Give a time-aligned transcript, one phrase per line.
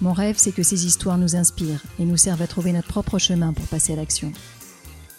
[0.00, 3.18] Mon rêve, c'est que ces histoires nous inspirent et nous servent à trouver notre propre
[3.18, 4.32] chemin pour passer à l'action.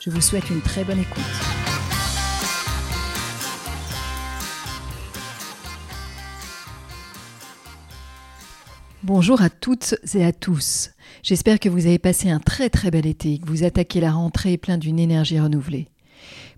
[0.01, 1.23] Je vous souhaite une très bonne écoute.
[9.03, 10.91] Bonjour à toutes et à tous.
[11.23, 14.11] J'espère que vous avez passé un très très bel été et que vous attaquez la
[14.11, 15.89] rentrée plein d'une énergie renouvelée.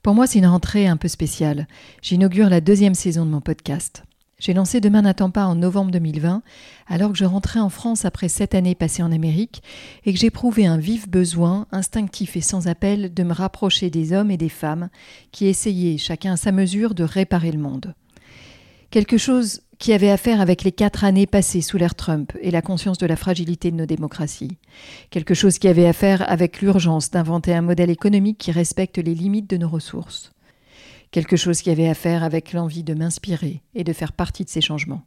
[0.02, 1.68] Pour moi, c'est une rentrée un peu spéciale.
[2.02, 4.07] J'inaugure la deuxième saison de mon podcast.
[4.40, 6.44] J'ai lancé Demain n'attend pas en novembre 2020,
[6.86, 9.64] alors que je rentrais en France après sept années passées en Amérique
[10.06, 14.30] et que j'éprouvais un vif besoin, instinctif et sans appel, de me rapprocher des hommes
[14.30, 14.90] et des femmes
[15.32, 17.96] qui essayaient, chacun à sa mesure, de réparer le monde.
[18.92, 22.52] Quelque chose qui avait à faire avec les quatre années passées sous l'ère Trump et
[22.52, 24.58] la conscience de la fragilité de nos démocraties.
[25.10, 29.16] Quelque chose qui avait à faire avec l'urgence d'inventer un modèle économique qui respecte les
[29.16, 30.32] limites de nos ressources.
[31.12, 34.50] Quelque chose qui avait à faire avec l'envie de m'inspirer et de faire partie de
[34.50, 35.04] ces changements.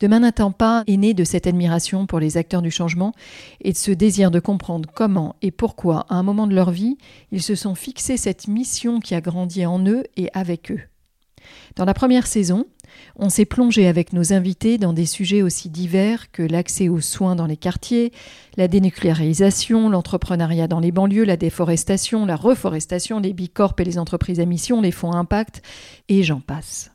[0.00, 3.12] Demain n'attend pas est né de cette admiration pour les acteurs du changement
[3.60, 6.96] et de ce désir de comprendre comment et pourquoi, à un moment de leur vie,
[7.32, 10.80] ils se sont fixés cette mission qui a grandi en eux et avec eux.
[11.76, 12.66] Dans la première saison,
[13.16, 17.36] on s'est plongé avec nos invités dans des sujets aussi divers que l'accès aux soins
[17.36, 18.12] dans les quartiers,
[18.56, 24.40] la dénucléarisation, l'entrepreneuriat dans les banlieues, la déforestation, la reforestation, les bicorps et les entreprises
[24.40, 25.62] à mission, les fonds impact,
[26.08, 26.90] et j'en passe.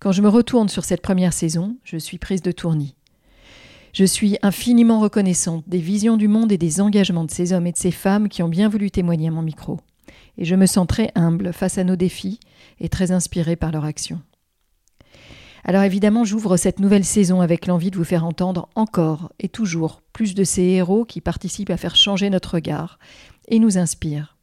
[0.00, 2.94] Quand je me retourne sur cette première saison, je suis prise de tournis.
[3.94, 7.72] Je suis infiniment reconnaissante des visions du monde et des engagements de ces hommes et
[7.72, 9.78] de ces femmes qui ont bien voulu témoigner à mon micro.
[10.36, 12.40] Et je me sens très humble face à nos défis
[12.80, 14.20] et très inspirée par leur action.
[15.64, 20.02] Alors évidemment, j'ouvre cette nouvelle saison avec l'envie de vous faire entendre encore et toujours
[20.12, 22.98] plus de ces héros qui participent à faire changer notre regard
[23.48, 24.36] et nous inspirent.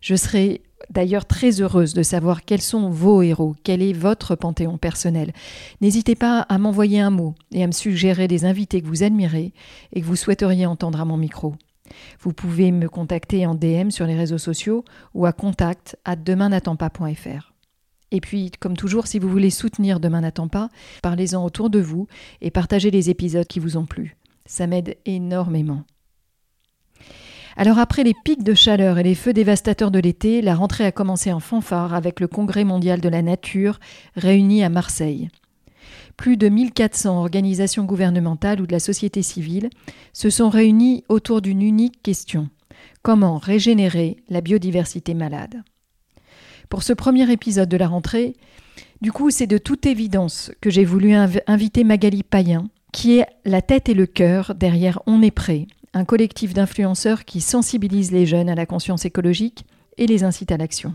[0.00, 4.78] Je serai d'ailleurs très heureuse de savoir quels sont vos héros, quel est votre panthéon
[4.78, 5.32] personnel.
[5.80, 9.52] N'hésitez pas à m'envoyer un mot et à me suggérer des invités que vous admirez
[9.92, 11.56] et que vous souhaiteriez entendre à mon micro.
[12.20, 14.84] Vous pouvez me contacter en DM sur les réseaux sociaux
[15.14, 17.57] ou à contact à pas.fr.
[18.10, 20.68] Et puis, comme toujours, si vous voulez soutenir Demain n'attend pas,
[21.02, 22.06] parlez-en autour de vous
[22.40, 24.16] et partagez les épisodes qui vous ont plu.
[24.46, 25.84] Ça m'aide énormément.
[27.56, 30.92] Alors après les pics de chaleur et les feux dévastateurs de l'été, la rentrée a
[30.92, 33.80] commencé en fanfare avec le Congrès mondial de la nature
[34.14, 35.28] réuni à Marseille.
[36.16, 39.70] Plus de 1400 organisations gouvernementales ou de la société civile
[40.12, 42.48] se sont réunies autour d'une unique question.
[43.02, 45.62] Comment régénérer la biodiversité malade?
[46.68, 48.34] Pour ce premier épisode de la rentrée,
[49.00, 53.62] du coup, c'est de toute évidence que j'ai voulu inviter Magali Payen, qui est la
[53.62, 58.48] tête et le cœur derrière On est prêt, un collectif d'influenceurs qui sensibilise les jeunes
[58.48, 59.64] à la conscience écologique
[59.98, 60.94] et les incite à l'action.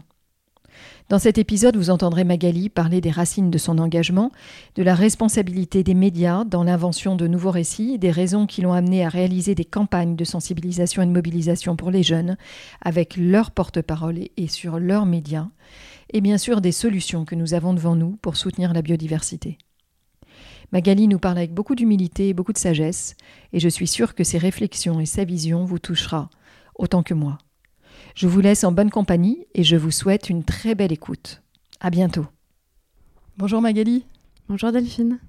[1.14, 4.32] Dans cet épisode, vous entendrez Magali parler des racines de son engagement,
[4.74, 9.06] de la responsabilité des médias dans l'invention de nouveaux récits, des raisons qui l'ont amené
[9.06, 12.36] à réaliser des campagnes de sensibilisation et de mobilisation pour les jeunes,
[12.82, 15.50] avec leurs porte-parole et sur leurs médias,
[16.12, 19.60] et bien sûr des solutions que nous avons devant nous pour soutenir la biodiversité.
[20.72, 23.16] Magali nous parle avec beaucoup d'humilité et beaucoup de sagesse,
[23.52, 26.32] et je suis sûre que ses réflexions et sa vision vous touchera
[26.74, 27.38] autant que moi.
[28.16, 31.42] Je vous laisse en bonne compagnie et je vous souhaite une très belle écoute.
[31.80, 32.28] À bientôt.
[33.38, 34.06] Bonjour Magali.
[34.48, 35.20] Bonjour Delphine.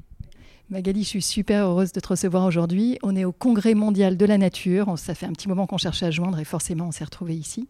[0.69, 2.99] Magali, je suis super heureuse de te recevoir aujourd'hui.
[3.03, 4.99] On est au Congrès mondial de la nature.
[4.99, 7.69] Ça fait un petit moment qu'on cherchait à joindre et forcément on s'est retrouvés ici.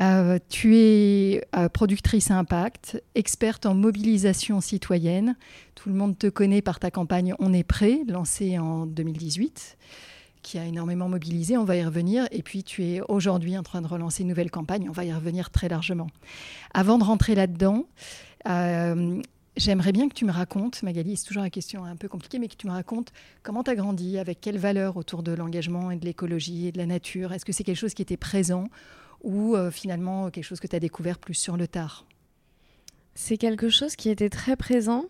[0.00, 5.36] Euh, tu es euh, productrice à impact, experte en mobilisation citoyenne.
[5.76, 9.76] Tout le monde te connaît par ta campagne On est prêt, lancée en 2018
[10.42, 12.26] qui a énormément mobilisé, on va y revenir.
[12.30, 15.12] Et puis tu es aujourd'hui en train de relancer une nouvelle campagne, on va y
[15.12, 16.08] revenir très largement.
[16.74, 17.86] Avant de rentrer là-dedans,
[18.48, 19.20] euh,
[19.56, 22.48] j'aimerais bien que tu me racontes, Magali, c'est toujours une question un peu compliquée, mais
[22.48, 23.12] que tu me racontes
[23.42, 26.78] comment tu as grandi, avec quelles valeurs autour de l'engagement et de l'écologie et de
[26.78, 27.32] la nature.
[27.32, 28.68] Est-ce que c'est quelque chose qui était présent
[29.22, 32.06] ou euh, finalement quelque chose que tu as découvert plus sur le tard?
[33.14, 35.06] C'est quelque chose qui était très présent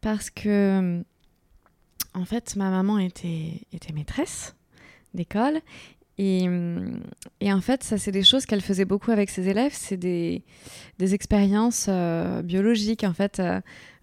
[0.00, 1.02] parce que,
[2.14, 4.54] en fait, ma maman était, était maîtresse
[5.14, 5.60] d'école.
[6.18, 6.46] Et,
[7.40, 9.72] et, en fait, ça, c'est des choses qu'elle faisait beaucoup avec ses élèves.
[9.74, 10.42] C'est des,
[10.98, 11.88] des expériences
[12.44, 13.40] biologiques, en fait.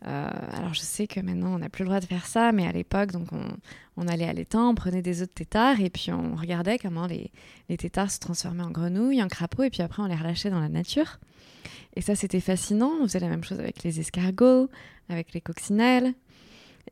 [0.02, 2.72] alors, je sais que maintenant, on n'a plus le droit de faire ça, mais à
[2.72, 3.46] l'époque, donc, on,
[3.98, 7.06] on, allait à l'étang, on prenait des œufs de tétard, et puis on regardait comment
[7.06, 7.30] les,
[7.70, 10.62] les tétards se transformaient en grenouilles, en crapauds, et puis après, on les relâchait dans
[10.62, 11.20] la nature.
[11.98, 12.92] Et ça, c'était fascinant.
[13.02, 14.70] On faisait la même chose avec les escargots,
[15.10, 16.14] avec les coccinelles.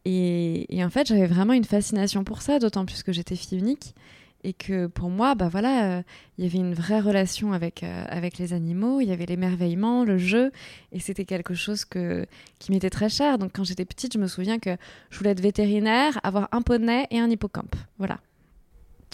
[0.06, 3.96] Et, en fait, j'avais vraiment une fascination pour ça, d'autant plus que j'étais fille unique.
[4.44, 6.02] Et que pour moi, bah voilà, euh,
[6.38, 10.04] il y avait une vraie relation avec, euh, avec les animaux, il y avait l'émerveillement,
[10.04, 10.52] le jeu,
[10.92, 12.28] et c'était quelque chose que,
[12.60, 13.40] qui m'était très cher.
[13.40, 14.78] Donc quand j'étais petite, je me souviens que
[15.10, 17.76] je voulais être vétérinaire, avoir un poney et un hippocampe.
[17.98, 18.20] Voilà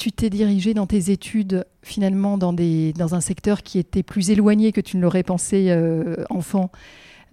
[0.02, 4.32] tu t'es dirigé dans tes études finalement dans, des, dans un secteur qui était plus
[4.32, 6.72] éloigné que tu ne l'aurais pensé euh, enfant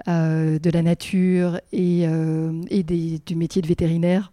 [0.06, 2.53] de la nature et, euh,
[3.27, 4.33] du métier de vétérinaire.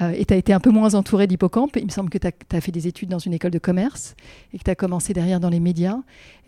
[0.00, 1.76] et tu as été un peu moins entouré d'hippocampes.
[1.76, 4.14] Il me semble que tu as, fait des études dans une école de commerce
[4.52, 5.98] et que tu as commencé derrière dans les médias.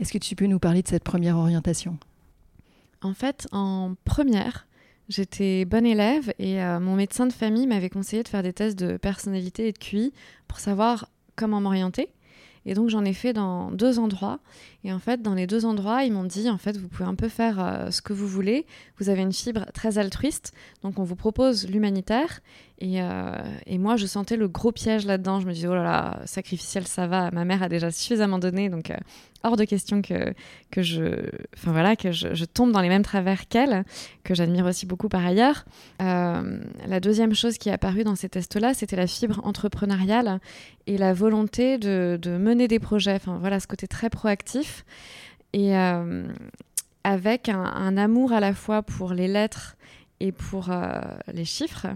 [0.01, 1.99] Est-ce que tu peux nous parler de cette première orientation?
[3.03, 4.67] En fait, en première,
[5.09, 8.97] J'étais bonne élève et mon médecin de famille m'avait conseillé de faire des tests de
[8.97, 10.13] personnalité et de QI
[10.49, 11.07] pour savoir
[11.37, 12.09] comment m'orienter.
[12.67, 14.39] Et donc j'en ai fait dans deux endroits.
[14.85, 17.15] Et en fait, dans les deux endroits, ils m'ont dit, en fait, vous pouvez un
[17.15, 18.67] peu faire euh, ce que vous voulez.
[18.99, 20.53] Vous avez une fibre très altruiste.
[20.83, 22.41] Donc on vous propose l'humanitaire.
[22.83, 23.37] Et, euh,
[23.67, 25.39] et, moi, je sentais le gros piège là-dedans.
[25.39, 27.31] Je me disais, oh là là, sacrificiel, ça va.
[27.31, 28.69] Ma mère a déjà suffisamment donné.
[28.71, 28.97] Donc euh,
[29.45, 30.35] hors de question que,
[30.73, 33.85] que, je, enfin, voilà, que je, tombe dans les mêmes travers qu'elle,
[34.25, 35.65] que j'admire aussi beaucoup par ailleurs.
[36.03, 40.41] Euh, la deuxième chose qui est apparue dans ces tests-là, c'était la fibre entrepreneuriale
[40.89, 43.15] et la volonté de, de, mener des projets.
[43.15, 44.85] Enfin, voilà, ce côté très proactif.
[45.53, 45.75] Et
[47.05, 49.77] avec un, amour à la fois pour les lettres
[50.19, 50.71] et pour
[51.31, 51.89] les chiffres.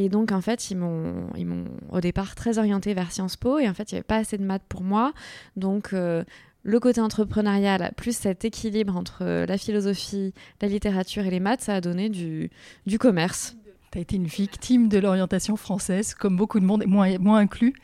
[0.00, 3.58] Et donc, en fait, ils m'ont, ils m'ont au départ très orienté vers Sciences Po.
[3.58, 5.12] Et en fait, il n'y avait pas assez de maths pour moi.
[5.56, 6.24] Donc, euh,
[6.62, 10.32] le côté entrepreneurial, plus cet équilibre entre euh, la philosophie,
[10.62, 12.50] la littérature et les maths, ça a donné du,
[12.86, 13.56] du commerce.
[13.92, 17.74] Tu as été une victime de l'orientation française, comme beaucoup de monde, moins, moins inclus.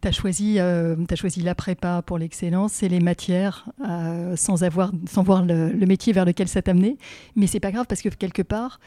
[0.00, 4.92] Tu as choisi, euh, choisi la prépa pour l'excellence et les matières euh, sans, avoir,
[5.10, 6.98] sans voir le, le, métier vers lequel ça t'amenait.
[7.34, 8.78] Mais c'est pas grave parce que quelque part,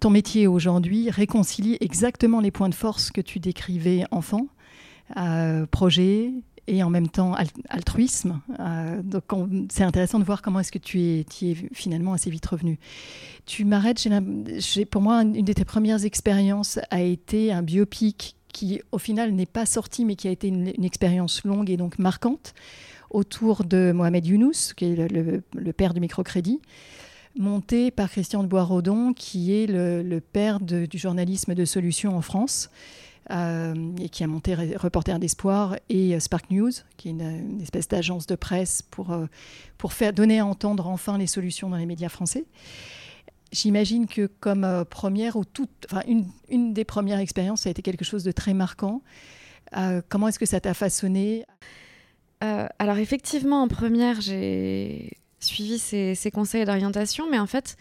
[0.00, 4.46] ton métier aujourd'hui réconcilie exactement les points de force que tu décrivais enfant.
[5.16, 6.32] Euh, projet,
[6.66, 7.34] et en même temps
[7.68, 8.40] altruisme.
[8.58, 9.24] Euh, donc
[9.70, 12.78] c'est intéressant de voir comment est-ce que tu es, es finalement assez vite revenu.
[13.44, 14.08] Tu m'arrêtes,
[14.90, 19.46] pour moi, une de tes premières expériences a été un biopic qui au final n'est
[19.46, 22.54] pas sorti mais qui a été une, expérience longue et donc marquante
[23.10, 26.60] autour de Mohamed Younous, qui est le, père du microcrédit
[27.36, 32.70] monté par Christian de Boisrodon, qui est le, père du journalisme de solutions en France.
[33.32, 37.88] Euh, et qui a monté Reporter d'Espoir et euh, Spark News, qui est une, espèce
[37.88, 39.26] d'agence de presse pour, euh,
[39.78, 42.44] pour faire, donner à entendre enfin les solutions dans les médias français.
[43.50, 47.82] J'imagine que comme première ou toute, enfin une, une, des premières expériences, ça a été
[47.82, 49.02] quelque chose de très marquant.
[50.08, 51.46] comment est-ce que ça t'a façonné?
[52.40, 57.76] Alors effectivement, en première, j'ai suivi ces conseils d'orientation, mais en fait,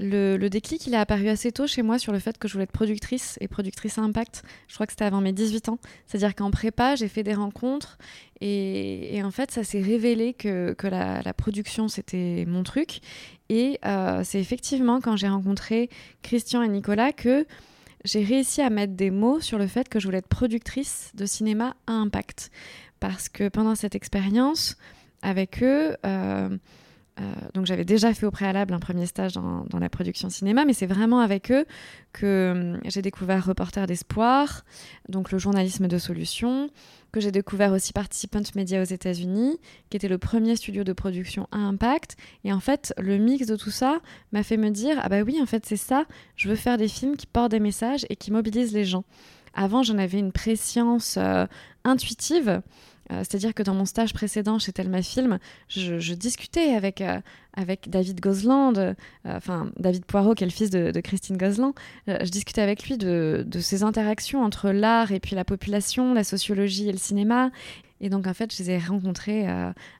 [0.00, 2.64] le, déclic, il est apparu assez tôt chez moi sur le fait que je voulais
[2.64, 4.42] être productrice et productrice à impact.
[4.68, 5.78] Je crois que c'était avant mes 18 ans.
[6.06, 7.98] C'est-à-dire qu'en prépa, j'ai fait des rencontres
[8.40, 13.00] et, en fait, ça s'est révélé que, la, production, c'était mon truc.
[13.48, 15.90] Et euh, c'est effectivement quand j'ai rencontré
[16.22, 17.46] Christian et Nicolas que
[18.04, 21.26] j'ai réussi à mettre des mots sur le fait que je voulais être productrice de
[21.26, 22.50] cinéma à impact.
[23.00, 24.76] Parce que pendant cette expérience,
[25.22, 26.56] avec eux, euh,
[27.20, 27.22] euh,
[27.54, 30.86] donc j'avais déjà fait au préalable un premier stage dans, la production cinéma, mais c'est
[30.86, 31.66] vraiment avec eux
[32.12, 34.64] que hum, j'ai découvert Reporter d'espoir,
[35.08, 36.70] donc le journalisme de solution,
[37.12, 39.58] que j'ai découvert aussi Participant Media aux États-Unis,
[39.90, 42.16] qui était le premier studio de production à impact.
[42.44, 44.00] Et en fait, le mix de tout ça
[44.32, 46.88] m'a fait me dire ah bah oui, en fait c'est ça, je veux faire des
[46.88, 49.04] films qui portent des messages et qui mobilisent les gens.
[49.52, 51.46] Avant, j'en avais une préscience euh,
[51.84, 52.62] intuitive.
[53.10, 55.38] Euh, c'est-à-dire que dans mon stage précédent chez Telma Film,
[55.68, 57.20] je, discutais avec, euh,
[57.54, 61.72] avec David Gozland, euh, enfin David Poirot, qui est le fils de, Christine Gozland.
[62.06, 66.24] je discutais avec lui de, de ces interactions entre l'art et puis la population, la
[66.24, 67.50] sociologie et le cinéma.
[68.02, 69.46] Et donc, en fait, je les ai rencontrés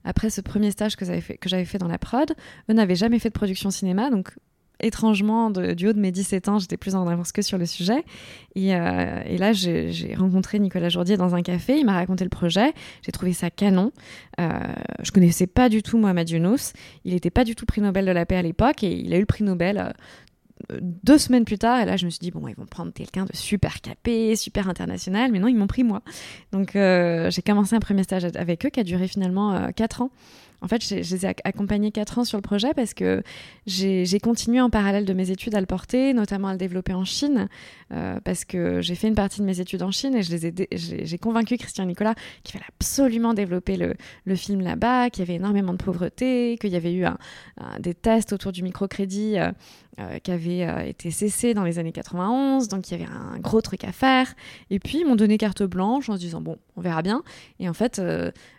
[0.04, 2.32] après ce premier stage que j'avais fait, fait dans la prod.
[2.70, 4.30] Eux n'avaient jamais fait de production cinéma, donc
[4.82, 8.04] étrangement, du haut de mes 17 ans, j'étais plus en avance que sur le sujet.
[8.54, 11.78] Et, euh, là, j'ai rencontré Nicolas Jourdier dans un café.
[11.78, 12.72] Il m'a raconté le projet.
[13.02, 13.92] J'ai trouvé ça canon.
[14.40, 14.50] Euh,
[15.02, 16.72] je connaissais pas du tout Mohamed Younous.
[17.04, 19.16] Il n'était pas du tout prix Nobel de la paix à l'époque et il a
[19.16, 19.78] eu le prix Nobel.
[19.78, 22.92] Euh, deux semaines plus tard, et là je me suis dit, bon, ils vont prendre
[22.92, 26.02] quelqu'un de super capé, super international, mais non, ils m'ont pris moi.
[26.52, 30.10] Donc j'ai commencé un premier stage avec eux qui a duré finalement quatre ans.
[30.62, 33.22] En fait, je les ai accompagnés 4 ans sur le projet parce que
[33.66, 37.04] j'ai continué en parallèle de mes études à le porter, notamment à le développer en
[37.04, 37.48] Chine,
[37.92, 41.56] euh, parce que j'ai fait une partie de mes études en Chine et j'ai convaincu
[41.56, 43.94] Christian Nicolas qu'il fallait absolument développer le,
[44.36, 47.04] film là-bas, qu'il y avait énormément de pauvreté, qu'il y avait eu
[47.78, 49.50] des tests autour du microcrédit euh,
[49.98, 53.60] euh, qui avaient été cessés dans les années 91, donc il y avait un gros
[53.60, 54.34] truc à faire.
[54.70, 57.22] Et puis ils m'ont donné carte blanche en se disant bon, on verra bien.
[57.58, 58.00] Et en fait,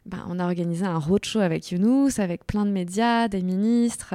[0.05, 1.71] ben, on a organisé un roadshow avec
[2.17, 4.13] Avec plein de médias, des ministres,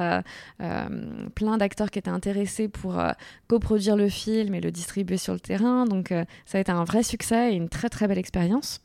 [1.35, 3.01] plein d'acteurs qui étaient intéressés pour
[3.47, 5.85] coproduire le film et le distribuer sur le terrain.
[5.85, 6.13] Donc
[6.45, 8.81] ça a été un vrai succès et une très très belle expérience.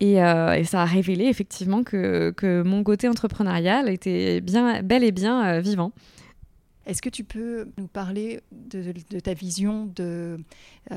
[0.00, 5.92] Et, ça a révélé effectivement que, mon côté entrepreneurial était bien, bel et bien vivant.
[6.88, 10.38] Est-ce que tu peux nous parler de, ta vision euh,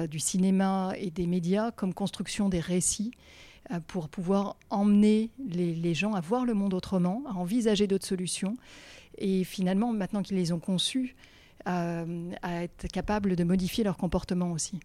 [0.09, 3.50] du cinéma et des médias comme construction des récits euh,
[3.87, 8.55] pour pouvoir emmener les, gens à voir le monde autrement, à envisager d'autres solutions
[9.17, 11.15] et finalement, maintenant qu'ils les ont conçus,
[11.67, 14.79] euh, à être capables de modifier leur comportement aussi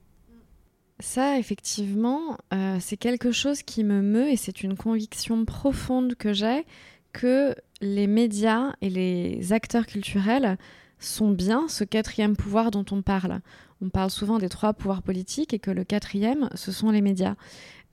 [0.98, 2.38] ça, effectivement,
[2.80, 6.64] c'est quelque chose qui me meut et c'est une conviction profonde que j'ai
[7.16, 10.58] que les médias et les acteurs culturels
[10.98, 13.40] sont bien ce quatrième pouvoir dont on parle.
[13.82, 17.34] On parle souvent des trois pouvoirs politiques et que le quatrième, ce sont les médias.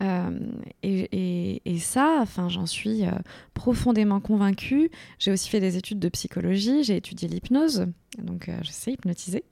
[0.01, 0.39] Euh,
[0.81, 3.11] et, ça, enfin, j'en suis euh,
[3.53, 4.89] profondément convaincue.
[5.19, 7.87] J'ai aussi fait des études de psychologie, j'ai étudié l'hypnose,
[8.21, 9.43] donc euh, je sais hypnotiser.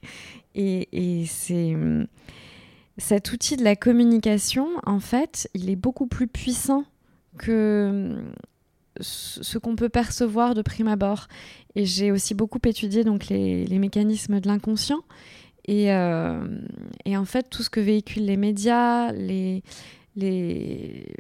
[0.56, 1.76] Et, c'est
[2.98, 6.84] cet outil de la communication, en fait, il est beaucoup plus puissant
[7.38, 8.18] que
[9.00, 11.28] ce qu'on peut percevoir de prime abord.
[11.76, 15.02] Et j'ai aussi beaucoup étudié donc les, mécanismes de l'inconscient.
[15.68, 19.64] Et, en fait, tout ce que véhiculent les médias, les,
[20.16, 21.14] les,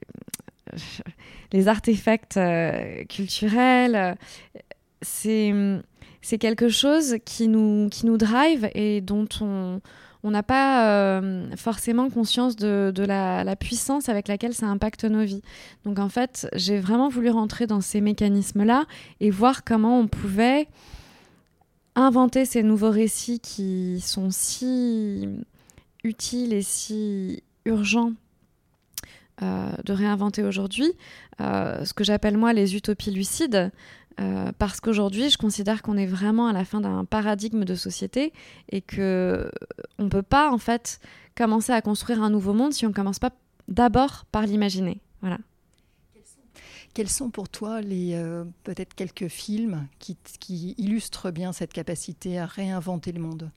[1.51, 4.15] les artefacts euh, culturels,
[5.01, 5.53] c'est,
[6.21, 9.81] c'est quelque chose qui nous, qui nous drive et dont on,
[10.23, 15.41] on n'a pas euh, forcément conscience de, la, puissance avec laquelle ça impacte nos vies.
[15.83, 18.85] Donc en fait, j'ai vraiment voulu rentrer dans ces mécanismes-là
[19.19, 20.67] et voir comment on pouvait
[21.95, 25.27] inventer ces nouveaux récits qui sont si
[26.03, 28.13] utiles et si urgents
[29.41, 30.91] de réinventer aujourd'hui,
[31.39, 33.71] euh, ce que j'appelle moi les utopies lucides.
[34.19, 38.33] Euh, parce qu'aujourd'hui, je considère qu'on est vraiment à la fin d'un paradigme de société
[38.69, 39.49] et que
[39.99, 40.99] on peut pas en fait
[41.35, 43.31] commencer à construire un nouveau monde si on commence pas
[43.67, 44.99] d'abord par l'imaginer.
[45.21, 45.37] Voilà.
[46.93, 52.45] Quels sont pour toi les euh, peut-être quelques films qui, illustrent bien cette capacité à
[52.45, 53.49] réinventer le monde?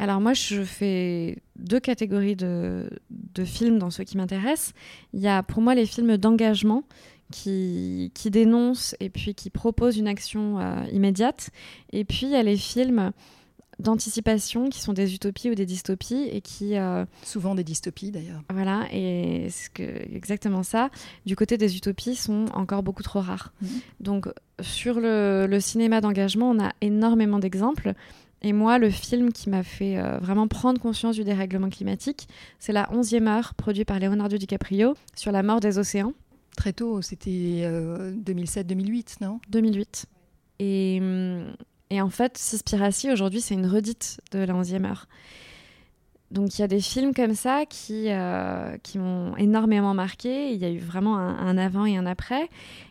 [0.00, 4.72] Alors moi, je fais deux catégories de, de films dans ceux qui m'intéressent.
[5.12, 6.84] Il y a pour moi les films d'engagement
[7.30, 11.50] qui, qui dénonce et puis qui propose une action euh, immédiate.
[11.92, 13.12] Et puis il y a les films
[13.78, 18.42] d'anticipation qui sont des utopies ou des dystopies et qui euh, souvent des dystopies d'ailleurs
[18.52, 20.90] voilà et c'est que exactement ça
[21.24, 23.68] du côté des utopies sont encore beaucoup trop rares mhm.
[24.00, 24.28] donc
[24.60, 27.94] sur le, le cinéma d'engagement on a énormément d'exemples
[28.42, 32.28] et moi, le film qui m'a fait euh, vraiment prendre conscience du dérèglement climatique,
[32.58, 36.14] c'est La onzième heure, produit par Leonardo DiCaprio, sur la mort des océans
[36.56, 37.64] très tôt, c'était 2007-2008,
[39.22, 39.40] euh, non?
[39.48, 40.06] 2008.
[40.58, 41.54] Et, hum,
[41.90, 45.06] et, en fait, Sispiracy, aujourd'hui, c'est une redite de la 11e heure.
[46.30, 50.52] Donc il y a des films comme ça qui, euh, qui m'ont énormément marqué.
[50.52, 52.48] Il y a eu vraiment un, avant et un après.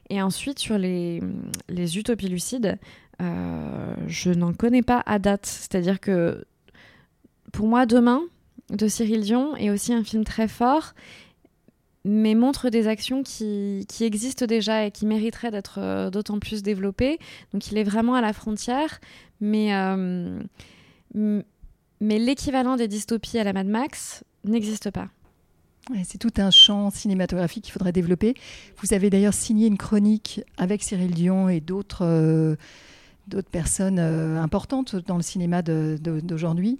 [0.09, 1.21] Et ensuite, sur les,
[1.69, 2.77] les utopies lucides,
[3.21, 5.45] euh, je n'en connais pas à date.
[5.45, 6.45] C'est-à-dire que
[7.51, 8.21] pour moi, Demain,
[8.69, 10.93] de Cyril Dion, est aussi un film très fort
[12.05, 16.63] mais montre des actions qui, qui, existent déjà et qui mériteraient d'être euh, d'autant plus
[16.63, 17.19] développées.
[17.53, 18.99] Donc il est vraiment à la frontière,
[19.41, 20.41] mais, euh,
[21.13, 21.43] mais
[21.99, 25.09] l'équivalent des dystopies à la Mad Max n'existe pas.
[26.05, 28.33] c'est tout un champ cinématographique qu'il faudrait développer.
[28.81, 32.57] Vous avez d'ailleurs signé une chronique avec Cyril Dion et d'autres
[33.29, 36.79] d'autres personnes importantes dans le cinéma d'aujourd'hui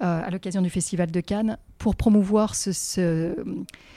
[0.00, 3.34] à l'occasion du Festival de Cannes pour promouvoir ce,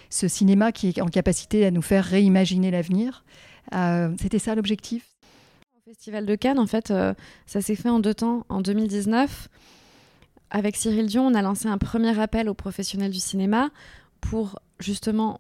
[0.10, 3.24] cinéma qui est en capacité à nous faire réimaginer l'avenir.
[3.74, 5.06] Euh, c'était ça l'objectif?
[5.78, 7.14] Au Festival de Cannes, en fait, euh,
[7.46, 8.44] ça s'est fait en deux temps.
[8.50, 9.50] En 2019,
[10.50, 13.70] avec Cyril Dion, on a lancé un premier appel aux professionnels du cinéma
[14.20, 15.40] pour justement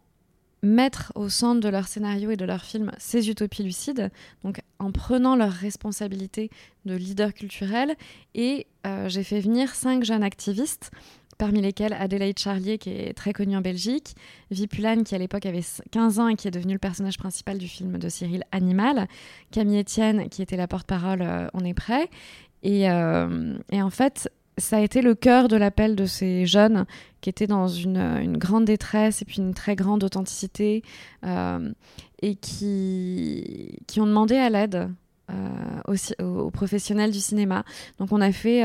[0.65, 4.09] mettre au centre de leur scénario et de leur film ces utopies lucides,
[4.43, 6.49] donc en prenant leur responsabilité
[6.85, 7.95] de leader culturel.
[8.33, 10.91] Et euh, j'ai fait venir cinq jeunes activistes,
[11.37, 14.15] parmi lesquels Adélaïde Charlier, qui est très connue en Belgique,
[14.51, 17.67] Vipulane, qui à l'époque avait 15 ans et qui est devenu le personnage principal du
[17.67, 19.07] film de Cyril Animal,
[19.51, 22.09] Camille Etienne, qui était la porte-parole euh, On est prêt.
[22.63, 26.85] Et, euh, et en fait, ça a été le cœur de l'appel de ces jeunes
[27.21, 30.83] qui étaient dans une, grande détresse et puis une très grande authenticité
[31.25, 31.71] euh,
[32.21, 34.89] et qui, qui ont demandé à l'aide
[35.31, 37.63] euh, aux, professionnels du cinéma.
[37.99, 38.63] Donc on a fait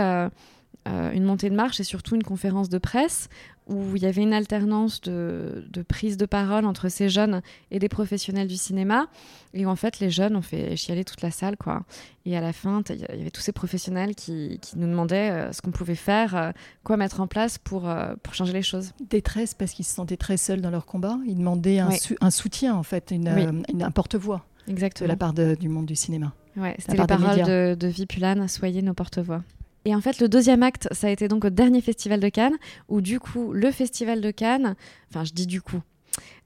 [0.88, 3.28] euh, une montée de marche et surtout une conférence de presse
[3.70, 7.78] où il y avait une alternance de, de, prise de parole entre ces jeunes et
[7.78, 9.06] des professionnels du cinéma.
[9.54, 11.56] Et où, en fait, les jeunes ont fait chialer toute la salle.
[11.56, 11.84] quoi.
[12.26, 15.52] Et à la fin, il y avait tous ces professionnels qui, qui nous demandaient euh,
[15.52, 16.50] ce qu'on pouvait faire, euh,
[16.82, 18.92] quoi mettre en place pour, euh, pour changer les choses.
[19.08, 21.18] Détresse parce qu'ils se sentaient très seuls dans leur combat.
[21.26, 25.86] Ils demandaient un, un soutien, en fait, une, un porte-voix de la part du monde
[25.86, 26.32] du cinéma.
[26.56, 29.42] Ouais, c'était les paroles de, de Vipulane, soyez nos porte-voix.
[29.84, 32.56] Et en fait, le deuxième acte, ça a été donc au dernier festival de Cannes,
[32.88, 34.74] où du coup, le festival de Cannes,
[35.10, 35.80] enfin, je dis du coup,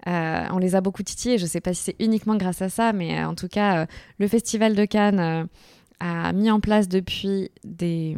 [0.07, 1.38] euh, on les a beaucoup titillés.
[1.38, 3.83] Je ne sais pas si c'est uniquement grâce à ça, mais euh, en tout cas,
[3.83, 3.87] euh,
[4.19, 5.49] le festival de Cannes
[6.00, 8.17] a mis en place depuis des,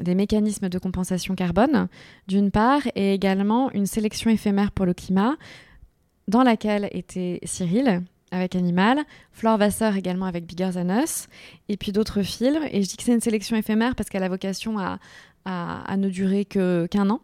[0.00, 1.88] des mécanismes de compensation carbone,
[2.26, 5.36] d'une part, et également une sélection éphémère pour le climat,
[6.28, 11.26] dans laquelle était Cyril, avec Animal, Flore Vasseur également avec Bigger Than Us,
[11.68, 12.62] et puis d'autres films.
[12.70, 14.98] Et je dis que c'est une sélection éphémère parce qu'elle a vocation à,
[15.96, 17.20] ne durer qu'un an.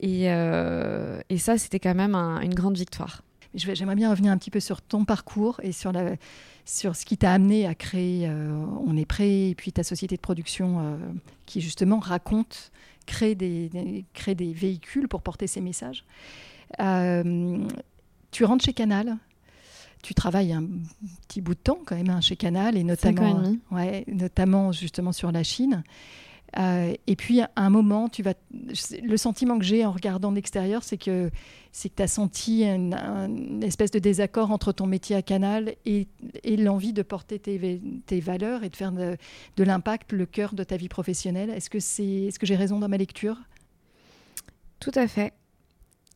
[0.00, 3.22] Et, euh, et ça, c'était quand même une grande victoire.
[3.54, 5.92] J'aimerais bien revenir un petit peu sur ton parcours et sur,
[6.66, 10.16] sur ce qui t'a amené à créer euh, On est prêt, et puis ta société
[10.16, 10.96] de production euh,
[11.46, 12.70] qui justement raconte,
[13.06, 16.04] crée des, crée des véhicules pour porter ces messages.
[16.78, 19.16] tu rentres chez Canal,
[20.06, 20.64] tu travailles un
[21.26, 25.32] petit bout de temps quand même hein, chez Canal et notamment, ouais, notamment justement sur
[25.32, 25.82] la Chine.
[26.58, 28.34] Euh, et puis à un moment, tu vas,
[29.02, 31.28] le sentiment que j'ai en regardant d'extérieur, c'est que
[31.72, 36.06] c'est que tu as senti une, espèce de désaccord entre ton métier à Canal et,
[36.44, 39.16] et l'envie de porter tes, tes, valeurs et de faire de,
[39.56, 41.50] de l'impact le cœur de ta vie professionnelle.
[41.50, 43.38] Est-ce que c'est, est-ce que j'ai raison dans ma lecture?
[44.78, 45.32] Tout à fait.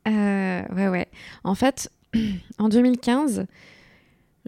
[0.07, 1.09] Euh, ouais, ouais.
[1.43, 1.91] En fait,
[2.59, 3.47] en 2015,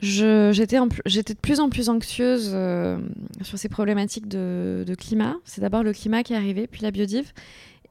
[0.02, 2.98] j'étais de plus en plus anxieuse euh,
[3.42, 5.36] sur ces problématiques de, climat.
[5.44, 7.32] C'est d'abord le climat qui est arrivé, puis la biodive.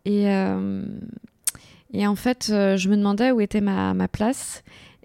[0.04, 0.84] Et, euh,
[1.93, 4.63] et en fait, euh, je me demandais où était ma, place.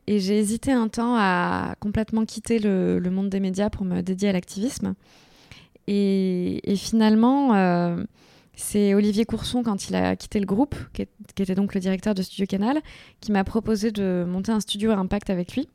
[0.09, 4.29] Et j'ai hésité un temps à complètement quitter le, monde des médias pour me dédier
[4.29, 4.95] à l'activisme.
[5.89, 7.97] Et, finalement,
[8.55, 12.15] c'est Olivier Courson, quand il a quitté le groupe, qui, qui était donc le directeur
[12.15, 12.81] de Studio Canal,
[13.21, 15.69] qui m'a proposé de monter un studio à impact avec lui.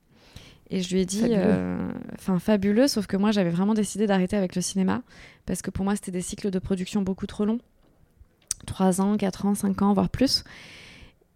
[0.72, 2.88] Et je lui ai dit, euh, enfin fabuleux.
[2.88, 5.02] sauf que moi j'avais vraiment décidé d'arrêter avec le cinéma
[5.46, 7.60] parce que pour moi c'était des cycles de production beaucoup trop longs,
[8.68, 10.46] 3 ans, 4 ans, 5 ans, voire plus.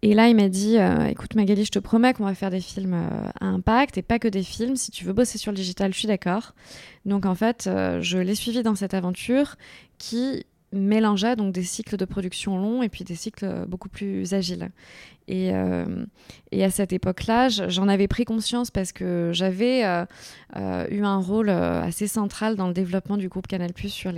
[0.00, 2.62] Et là il m'a dit, euh, écoute Magali, je te promets qu'on va faire des
[2.62, 4.74] films euh, à impact et pas que des films.
[4.74, 6.54] Si tu veux bosser sur le digital, je suis d'accord.
[7.04, 7.68] Donc en fait,
[8.00, 9.56] je l'ai suivi dans cette aventure
[9.98, 14.70] qui mélangeait donc des cycles de production longs et puis des cycles beaucoup plus agiles.
[15.28, 16.04] Et, euh,
[16.52, 20.04] et à cette époque-là, j'en avais pris conscience parce que j'avais euh,
[20.56, 24.12] euh, eu un rôle assez central dans le développement du groupe Canal Plus sur,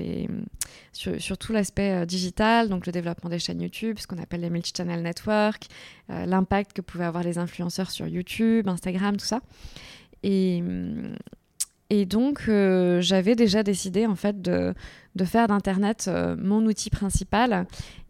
[0.93, 5.03] sur tout l'aspect digital, donc le développement des chaînes YouTube, ce qu'on appelle les multi-channel
[5.03, 5.67] network,
[6.09, 9.41] l'impact que pouvaient avoir les influenceurs sur YouTube, Instagram, tout ça.
[10.23, 10.63] Et,
[11.91, 12.51] et donc,
[13.01, 14.75] j'avais déjà décidé en fait de,
[15.25, 17.67] faire d'Internet mon outil principal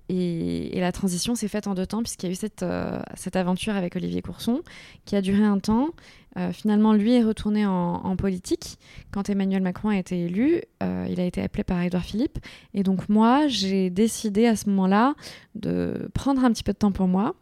[0.08, 3.00] et, la transition s'est faite en deux temps, puisqu'il y a eu cette, euh,
[3.34, 4.62] aventure avec Olivier Courson,
[5.04, 5.88] qui a duré un temps.
[6.36, 8.78] Euh, finalement, lui est retourné en, politique.
[9.10, 12.38] Quand Emmanuel Macron a été élu, euh, il a été appelé par Édouard Philippe.
[12.74, 15.14] Et donc, moi, j'ai décidé à ce moment-là
[15.54, 17.34] de prendre un petit peu de temps pour moi.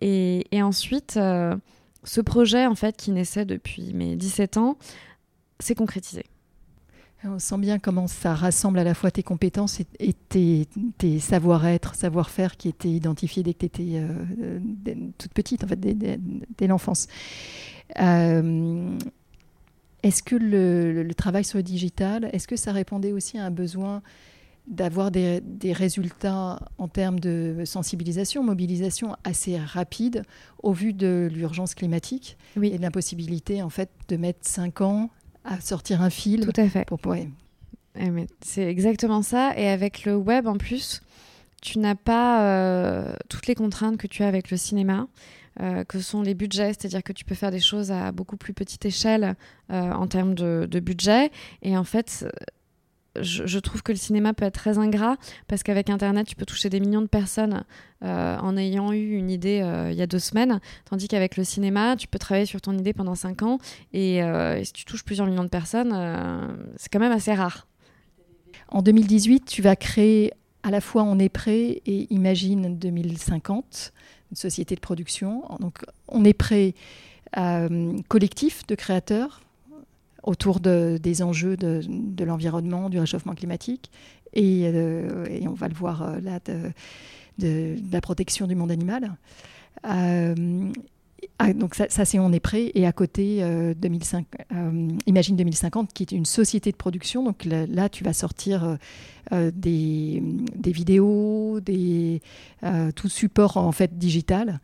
[0.00, 4.76] Et, et ensuite, ce projet, en fait, qui naissait depuis mes 17 ans,
[5.62, 6.24] s'est concrétisé.
[7.24, 10.66] On sent bien comment ça rassemble à la fois tes compétences et, tes,
[11.20, 14.58] savoir-être, savoir-faire qui étaient identifiés dès que tu étais euh,
[15.18, 17.06] toute petite, en fait, dès, l'enfance.
[18.00, 18.98] Euh,
[20.02, 24.02] est-ce que le, travail sur le digital, est-ce que ça répondait aussi à un besoin
[24.66, 30.24] d'avoir des, résultats en termes de sensibilisation, mobilisation assez rapides
[30.62, 35.10] au vu de l'urgence climatique et de l'impossibilité en fait de mettre cinq ans
[35.44, 36.44] à sortir un film.
[36.44, 36.84] Tout à fait.
[36.84, 37.00] Pour,
[38.40, 39.52] c'est exactement ça.
[39.56, 41.02] Et avec le web, en plus,
[41.60, 45.06] tu n'as pas euh, toutes les contraintes que tu as avec le cinéma.
[45.88, 48.86] que sont les budgets, c'est-à-dire que tu peux faire des choses à beaucoup plus petite
[48.86, 49.36] échelle
[49.68, 51.30] en termes de, de, budget.
[51.60, 52.26] Et en fait,
[53.20, 55.16] je, trouve que le cinéma peut être très ingrat
[55.48, 57.64] parce qu'avec Internet, tu peux toucher des millions de personnes
[58.02, 61.44] euh, en ayant eu une idée euh, il y a deux semaines, tandis qu'avec le
[61.44, 63.58] cinéma, tu peux travailler sur ton idée pendant cinq ans
[63.92, 65.92] et, euh, si tu touches plusieurs millions de personnes,
[66.76, 67.66] c'est quand même assez rare.
[68.68, 73.92] En 2018, tu vas créer à la fois On est prêt et Imagine 2050,
[74.30, 75.42] une société de production.
[75.60, 76.74] Donc, On est prêt,
[78.08, 79.42] collectif de créateurs
[80.22, 83.90] autour de, des enjeux de, de l'environnement, du réchauffement climatique.
[84.34, 86.38] Et, euh, on va le voir euh, là,
[87.38, 89.16] de, la protection du monde animal.
[89.88, 90.70] Euh,
[91.38, 92.70] ah, donc ça, ça c'est On est prêt.
[92.74, 93.42] Et à côté,
[93.76, 94.26] 2005,
[95.06, 97.24] Imagine 2050, qui est une société de production.
[97.24, 98.78] Donc là, tu vas sortir
[99.30, 100.22] des,
[100.56, 102.22] des, vidéos, des,
[102.96, 104.60] tout support en fait digital.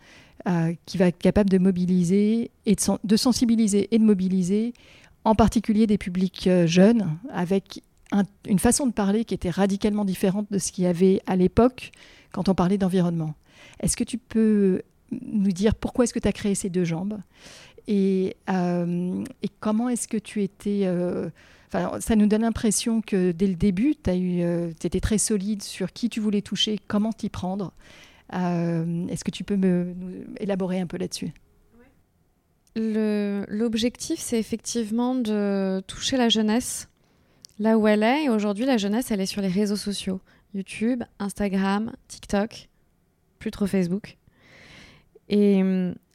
[0.84, 4.74] qui va être capable de mobiliser et de, de sensibiliser et de mobiliser
[5.28, 7.82] en particulier des publics euh, jeunes, avec
[8.46, 11.92] une façon de parler qui était radicalement différente de ce qu'il y avait à l'époque
[12.32, 13.34] quand on parlait d'environnement.
[13.80, 17.18] Est-ce que tu peux nous dire pourquoi est-ce que tu as créé ces deux jambes
[17.86, 19.24] et, euh,
[19.60, 20.82] comment est-ce que tu étais...
[20.84, 21.28] Euh,
[21.70, 26.20] ça nous donne l'impression que dès le début, tu étais très solide sur qui tu
[26.20, 27.72] voulais toucher, comment t'y prendre.
[28.32, 29.94] est-ce que tu peux me,
[30.38, 31.32] élaborer un peu là-dessus?
[32.76, 36.88] L'objectif, c'est effectivement de toucher la jeunesse
[37.58, 38.24] là où elle est.
[38.24, 40.20] Et aujourd'hui, la jeunesse, elle est sur les réseaux sociaux.
[40.54, 42.68] YouTube, Instagram, TikTok,
[43.38, 44.16] plus trop Facebook.
[45.28, 45.62] Et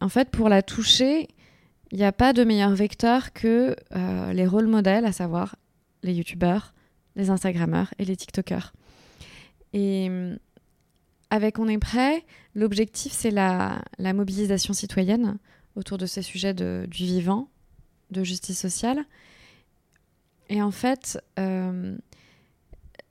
[0.02, 1.28] en fait, pour la toucher,
[1.92, 5.56] il n'y a pas de meilleur vecteur que euh, les rôles modèles, à savoir
[6.02, 6.74] les YouTubeurs,
[7.16, 8.74] les Instagrammeurs et les TikTokers.
[9.74, 10.10] Et
[11.30, 12.24] avec On est prêt,
[12.56, 15.38] l'objectif, c'est la, la, mobilisation citoyenne
[15.76, 17.50] autour de ces sujets du vivant,
[18.12, 19.06] de justice sociale.
[20.50, 21.96] Et en fait, euh,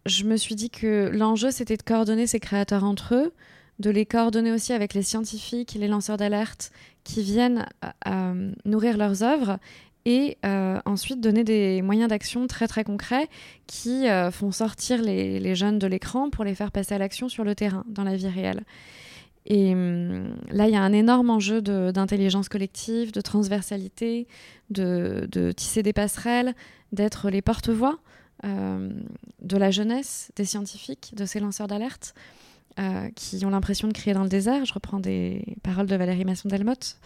[0.06, 3.32] je me suis dit que l'enjeu, c'était de coordonner ces créateurs entre eux,
[3.78, 6.72] de les coordonner aussi avec les scientifiques, les lanceurs d'alerte
[7.04, 7.66] qui viennent
[8.64, 9.58] nourrir leurs œuvres
[10.04, 13.28] et euh, ensuite donner des moyens d'action très très concrets
[13.66, 17.44] qui euh, font sortir les jeunes de l'écran pour les faire passer à l'action sur
[17.44, 18.64] le terrain, dans la vie réelle.
[19.46, 24.26] Et hum, là, il y a un énorme enjeu d'intelligence collective, de transversalité,
[24.70, 26.54] de, tisser des passerelles,
[26.92, 27.98] d'être les porte-voix
[28.44, 28.90] euh,
[29.40, 32.14] de la jeunesse, des scientifiques, de ces lanceurs d'alerte.
[32.80, 34.64] Euh, qui ont l'impression de crier dans le désert.
[34.64, 36.96] Je reprends des paroles de Valérie Masson-Delmotte.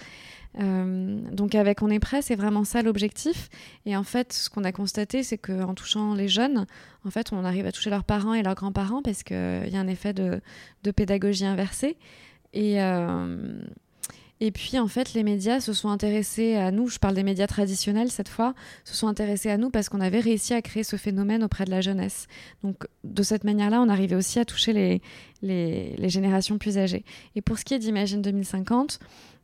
[0.60, 3.48] Euh, donc avec On est prêt, c'est vraiment ça l'objectif.
[3.84, 6.66] Et en fait, ce qu'on a constaté, c'est qu'en touchant les jeunes,
[7.04, 9.80] en fait, on arrive à toucher leurs parents et leurs grands-parents parce qu'il y a
[9.80, 10.40] un effet de,
[10.84, 11.96] de pédagogie inversée.
[12.56, 13.60] Et, euh,
[14.40, 17.46] et puis, en fait, les médias se sont intéressés à nous, je parle des médias
[17.46, 20.96] traditionnels cette fois, se sont intéressés à nous parce qu'on avait réussi à créer ce
[20.96, 22.28] phénomène auprès de la jeunesse.
[22.62, 25.02] Donc, de cette manière-là, on arrivait aussi à toucher les,
[25.42, 27.04] les, générations plus âgées.
[27.34, 29.00] Et pour ce qui est d'Imagine 2050,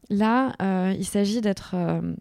[0.08, 2.14] là, euh, il s'agit d'être, euh,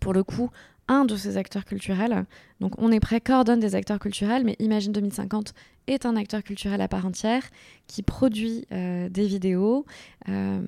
[0.00, 0.50] pour le coup,
[0.88, 2.24] un de ces acteurs culturels.
[2.60, 5.54] Donc on est prêt, coordonne des acteurs culturels, mais Imagine 2050
[5.86, 7.44] est un acteur culturel à part entière
[7.86, 9.86] qui produit euh, des vidéos.
[10.28, 10.60] Euh,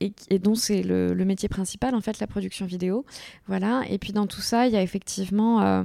[0.00, 3.06] et, dont c'est le, métier principal, en fait, la production vidéo.
[3.46, 3.84] Voilà.
[3.88, 5.82] Et puis dans tout ça, il y a effectivement euh,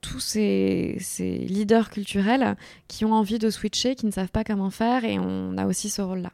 [0.00, 4.70] tous ces, ces, leaders culturels qui ont envie de switcher, qui ne savent pas comment
[4.70, 6.30] faire, et on a aussi ce rôle-là.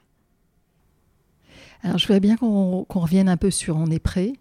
[1.82, 4.34] Alors je voudrais bien qu'on revienne un peu sur On est prêt.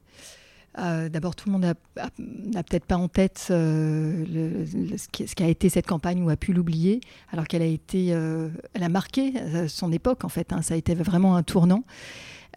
[0.80, 4.66] Euh, d'abord, tout le monde n'a peut-être pas en tête euh,
[4.98, 8.50] ce, qui, a été cette campagne ou a pu l'oublier, alors qu'elle a été, euh,
[8.74, 9.34] elle a marqué
[9.68, 10.52] son époque en fait.
[10.52, 10.62] Hein.
[10.62, 11.84] ça a été vraiment un tournant.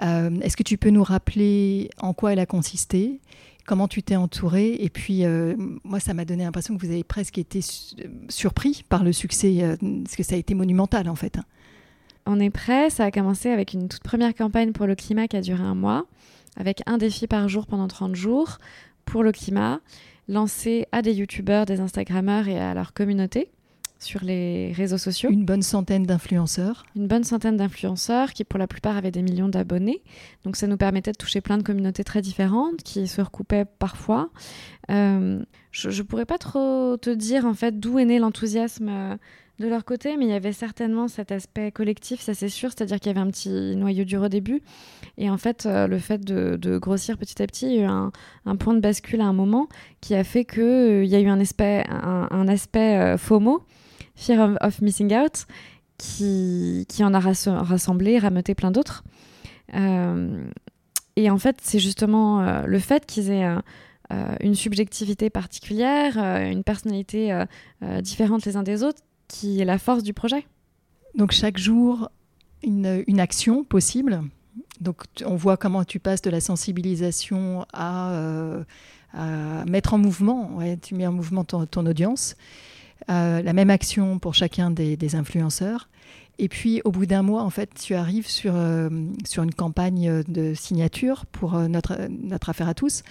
[0.00, 3.20] Est-ce que tu peux nous rappeler en quoi elle a consisté,
[3.66, 5.24] comment tu t'es entouré Et puis,
[5.84, 7.60] moi, ça m'a donné l'impression que vous avez presque été
[8.28, 11.38] surpris par le succès, parce que ça a été monumental en fait.
[11.38, 11.44] Hein.
[12.26, 12.90] On est prêt.
[12.90, 15.74] Ça a commencé avec une toute première campagne pour le climat qui a duré un
[15.74, 16.06] mois
[16.56, 18.58] avec un défi par jour pendant 30 jours
[19.04, 19.80] pour le climat,
[20.28, 23.50] lancé à des youtubeurs, des instagrammeurs et à leur communauté
[23.98, 25.30] sur les réseaux sociaux.
[25.30, 26.84] Une bonne centaine d'influenceurs.
[26.96, 30.02] Une bonne centaine d'influenceurs qui pour la plupart avaient des millions d'abonnés.
[30.44, 34.30] Donc ça nous permettait de toucher plein de communautés très différentes qui se recoupaient parfois.
[34.90, 39.16] Euh, je ne pourrais pas trop te dire en fait d'où est né l'enthousiasme euh,
[39.58, 43.00] de leur côté, mais il y avait certainement cet aspect collectif, ça c'est sûr, c'est-à-dire
[43.00, 44.62] qu'il y avait un petit noyau dur au début.
[45.16, 48.10] Et en fait, euh, le fait de, grossir petit à petit, il y a eu
[48.44, 49.68] un, point de bascule à un moment
[50.00, 53.64] qui a fait qu'il euh, y a eu un aspect, un, aspect euh, FOMO,
[54.14, 55.46] Fear of, Missing Out,
[55.96, 59.04] qui, qui en a rassemblé, rameuté plein d'autres.
[59.72, 63.46] et en fait, c'est justement le fait qu'ils aient
[64.40, 67.44] une subjectivité particulière, une personnalité
[68.02, 70.46] différente les uns des autres, qui est la force du projet.
[71.14, 72.10] Donc chaque jour,
[72.62, 74.22] une, action possible.
[74.80, 78.12] Donc on voit comment tu passes de la sensibilisation à,
[79.14, 82.36] à mettre en mouvement, tu mets en mouvement ton, audience.
[83.10, 85.88] Euh, la même action pour chacun des, influenceurs.
[86.38, 88.90] Et puis, au bout d'un mois, en fait, tu arrives sur, euh,
[89.24, 93.02] sur une campagne de signature pour euh, notre, notre affaire à tous.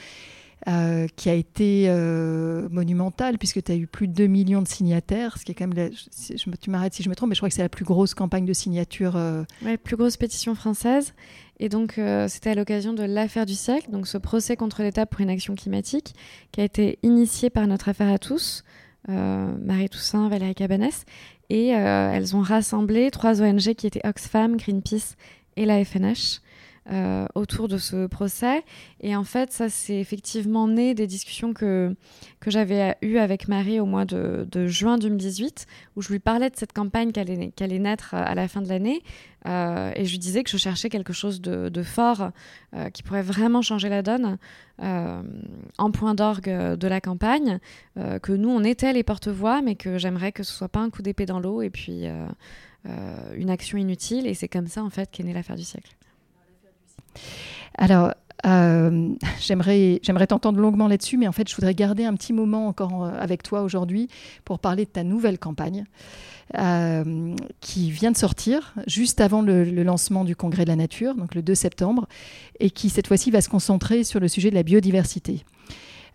[0.68, 4.68] Euh, qui a été euh, monumentale, puisque tu as eu plus de 2 millions de
[4.68, 5.91] signataires, ce qui est quand même,
[6.60, 8.46] tu m'arrêtes si je me trompe, mais je crois que c'est la plus grosse campagne
[8.46, 9.15] de signature.
[9.15, 9.44] Euh...
[9.63, 11.13] Ouais, plus grosse pétition française.
[11.60, 15.06] Et donc, euh, c'était à l'occasion de l'affaire du siècle, donc ce procès contre l'État
[15.06, 16.15] pour une action climatique,
[16.52, 18.63] qui a été initié par notre affaire à tous,
[19.08, 21.06] Marie Toussaint, Valérie Cabanès,
[21.52, 25.15] et elles ont rassemblé trois ONG qui étaient Oxfam, Greenpeace
[25.58, 26.39] et la FNH.
[26.91, 28.63] Euh, autour de ce procès.
[29.02, 31.95] Et en fait, ça, c'est effectivement né des discussions que,
[32.39, 36.56] que j'avais eues avec Marie au mois de, juin 2018, où je lui parlais de
[36.56, 39.02] cette campagne qui allait, qu allait naître à la fin de l'année.
[39.48, 42.30] Euh, et je lui disais que je cherchais quelque chose de, fort
[42.76, 44.38] euh, qui pourrait vraiment changer la donne
[44.78, 47.60] en point d'orgue de la campagne,
[47.95, 51.02] que nous, on était les porte-voix, mais que j'aimerais que ce soit pas un coup
[51.02, 52.04] d'épée dans l'eau et puis
[52.86, 54.28] une action inutile.
[54.28, 55.95] Et c'est comme ça, en fait, qu'est née l'affaire du siècle.
[57.78, 58.12] Alors,
[58.45, 63.06] euh, j'aimerais, t'entendre longuement là-dessus, mais en fait, je voudrais garder un petit moment encore
[63.06, 64.08] euh, avec toi aujourd'hui
[64.43, 65.86] pour parler de ta nouvelle campagne
[66.58, 71.34] euh, qui vient de sortir juste avant le, lancement du Congrès de la Nature, donc
[71.34, 72.08] le 2 septembre,
[72.60, 75.43] et qui cette fois-ci va se concentrer sur le sujet de la biodiversité.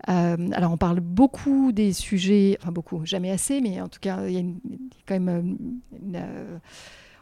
[0.06, 4.32] Alors, on parle beaucoup des sujets, enfin beaucoup, jamais assez, mais en tout cas, il
[4.32, 4.42] y a
[5.06, 5.56] quand même
[5.92, 6.18] une,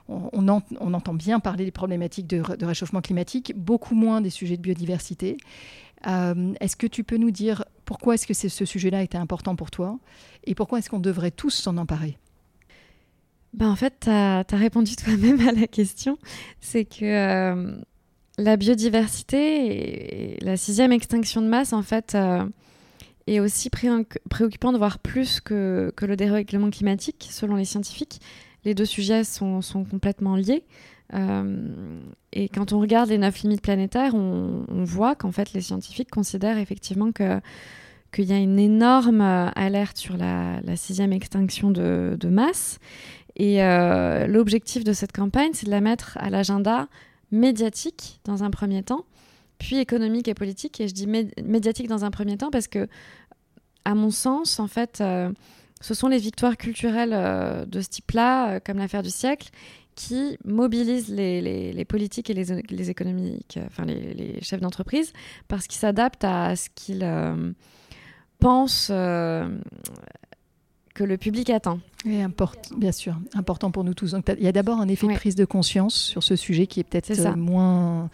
[0.09, 4.21] on, on, en, on, entend bien parler des problématiques de, de, réchauffement climatique, beaucoup moins
[4.21, 5.37] des sujets de biodiversité.
[6.07, 9.71] Euh, est-ce que tu peux nous dire pourquoi est-ce que ce sujet-là était important pour
[9.71, 9.99] toi
[10.45, 12.19] et pourquoi est-ce qu'on devrait tous s'en emparer?
[13.55, 16.19] Ben En fait, tu as, répondu toi-même à la question.
[16.61, 17.77] C'est que euh,
[18.37, 22.45] la biodiversité et la sixième extinction de masse, en fait, euh,
[23.27, 23.89] est aussi pré
[24.31, 28.21] préoccupante, voire plus que, que le dérèglement climatique, selon les scientifiques
[28.65, 30.65] les deux sujets sont, complètement liés.
[31.15, 32.01] Euh,
[32.33, 36.59] et quand on regarde les neuf limites planétaires, on, voit qu'en fait les scientifiques considèrent
[36.59, 37.41] effectivement que
[38.13, 42.79] qu'il y a une énorme alerte sur la, sixième extinction de, masse.
[43.37, 46.89] Et euh, l'objectif de cette campagne, c'est de la mettre à l'agenda
[47.31, 49.05] médiatique dans un premier temps,
[49.59, 50.81] puis économique et politique.
[50.81, 52.89] Et je dis médiatique dans un premier temps parce que,
[53.85, 55.31] à mon sens, en fait, euh,
[55.81, 59.51] ce sont les victoires culturelles euh, de ce type-là, euh, comme l'affaire du siècle,
[59.99, 65.13] qui mobilisent les, les, les politiques et les, les économiques, euh, enfin les, chefs d'entreprise,
[65.49, 67.51] parce qu'ils s'adaptent à ce qu'ils euh,
[68.39, 69.59] pensent euh,
[70.95, 71.81] que le public attend.
[72.07, 72.23] Et
[72.77, 74.13] bien sûr, important pour nous tous.
[74.13, 76.79] Donc il y a d'abord un effet de prise de conscience sur ce sujet qui
[76.79, 78.09] est peut-être moins,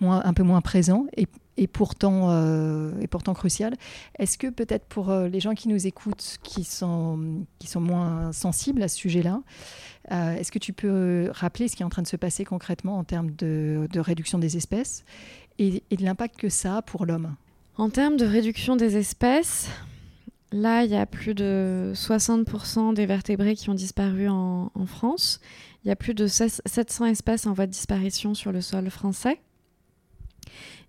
[0.00, 1.06] moins, un peu moins présent.
[1.16, 1.26] Et
[1.56, 3.74] et pourtant, euh, et pourtant crucial.
[4.18, 8.32] Est-ce que peut-être pour euh, les gens qui nous écoutent, qui sont, qui sont moins
[8.32, 9.42] sensibles à ce sujet-là,
[10.12, 12.98] euh, est-ce que tu peux rappeler ce qui est en train de se passer concrètement
[12.98, 15.04] en termes de, réduction des espèces
[15.58, 17.34] et, de l'impact que ça a pour l'homme?
[17.76, 19.68] En termes de réduction des espèces,
[20.52, 25.40] là, il y a plus de 60% des vertébrés qui ont disparu en France.
[25.84, 29.40] Il y a plus de 700 espèces en voie de disparition sur le sol français.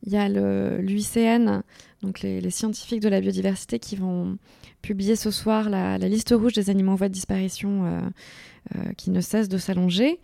[0.03, 1.61] Il y a l'UICN,
[2.01, 4.37] donc les, scientifiques de la biodiversité, qui vont
[4.81, 8.01] publier ce soir la, liste rouge des animaux en voie de disparition euh,
[8.75, 10.19] euh, qui ne cesse de s'allonger.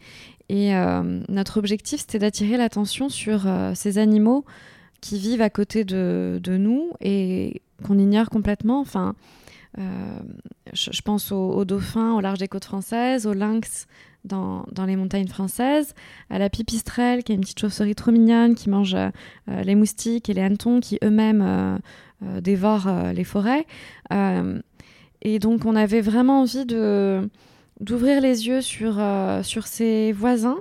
[0.49, 4.45] Et euh, notre objectif, c'était d'attirer l'attention sur ces animaux
[5.01, 8.85] qui vivent à côté de, nous et qu'on ignore complètement.
[9.77, 13.87] Je, je, pense aux, dauphins au large des côtes françaises, aux lynx
[14.25, 15.93] dans, les montagnes françaises,
[16.29, 19.09] à la pipistrelle, qui est une petite chauve-souris trop mignonne, qui mange euh,
[19.63, 21.77] les moustiques et les hannetons, qui eux-mêmes euh,
[22.23, 23.65] euh, dévorent les forêts.
[25.21, 27.29] et donc, on avait vraiment envie de
[27.79, 29.01] d'ouvrir les yeux sur,
[29.41, 30.59] sur ses voisins,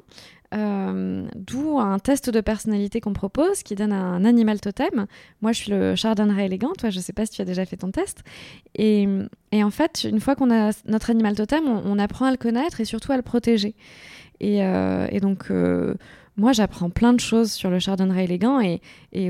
[0.52, 5.06] euh, D'où un test de personnalité qu'on propose qui donne un animal totem.
[5.40, 6.72] Moi, je suis le chardonneret élégant.
[6.78, 8.22] Toi, je sais pas si tu as déjà fait ton test.
[8.76, 9.06] Et,
[9.52, 12.84] en fait, une fois qu'on a notre animal totem, on, apprend à le connaître et
[12.84, 13.74] surtout à le protéger.
[14.40, 15.94] Et, euh, donc, euh,
[16.36, 18.80] moi, j'apprends plein de choses sur le chardonnay élégant et,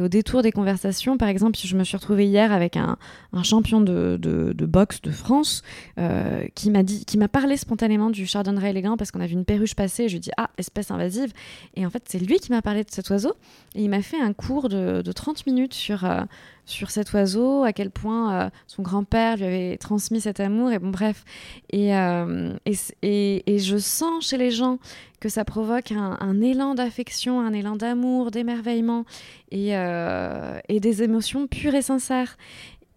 [0.01, 2.97] au détour des conversations, par exemple, je me suis retrouvée hier avec un,
[3.43, 5.63] champion de, de, boxe de France
[5.99, 10.05] euh, qui m'a parlé spontanément du chardonnay élégant parce qu'on a vu une perruche passer.
[10.05, 11.33] Et je lui dit ah espèce invasive
[11.75, 13.35] et en fait c'est lui qui m'a parlé de cet oiseau
[13.75, 16.23] et il m'a fait un cours de, de 30 minutes sur euh,
[16.65, 20.79] sur cet oiseau, à quel point euh, son grand-père lui avait transmis cet amour, et
[20.79, 21.25] bon, bref.
[21.71, 22.55] Et, euh,
[23.03, 24.79] et, et, je sens chez les gens
[25.21, 29.05] que ça provoque un, élan d'affection, un élan d'amour, d'émerveillement,
[29.51, 32.37] et, euh, et, des émotions pures et sincères.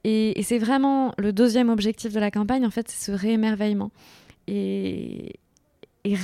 [0.03, 3.91] Et, c'est vraiment le deuxième objectif de la campagne, en fait, c'est ce réémerveillement.
[4.47, 5.33] Et,
[6.03, 6.15] et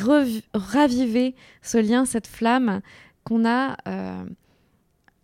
[0.54, 2.82] raviver ce lien, cette flamme
[3.24, 3.78] qu'on a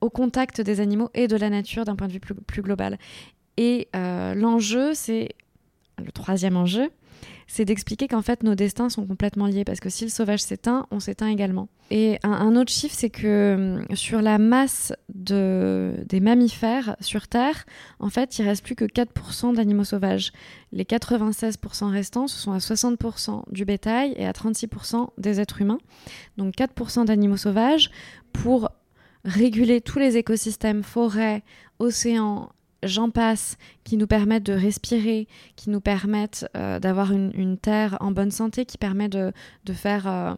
[0.02, 2.98] au contact des animaux et de la nature d'un point de vue plus, global.
[3.58, 5.30] Et euh, l'enjeu, c'est
[6.04, 6.92] le troisième enjeu,
[7.48, 10.86] c'est d'expliquer qu'en fait nos destins sont complètement liés parce que si le sauvage s'éteint,
[10.92, 11.70] on s'éteint également.
[11.90, 17.66] Et un, autre chiffre, c'est que hum, sur la masse de, des mammifères sur Terre,
[18.00, 20.34] en fait, il reste plus que 4% d'animaux sauvages.
[20.74, 25.80] Les 96% restants, ce sont à 60% du bétail et à 36% des êtres humains.
[26.38, 27.90] Donc 4% d'animaux sauvages
[28.34, 28.70] pour
[29.28, 31.44] réguler tous les écosystèmes, forêts,
[31.80, 32.50] océans,
[32.82, 38.12] j'en passe, qui nous permettent de respirer, qui nous permettent euh, d'avoir une, terre en
[38.12, 39.34] bonne santé, qui permet de,
[39.74, 40.34] faire euh,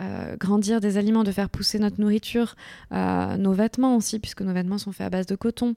[0.00, 2.54] euh, grandir des aliments, de faire pousser notre nourriture,
[2.92, 5.74] nos vêtements aussi, puisque nos vêtements sont faits à base de coton.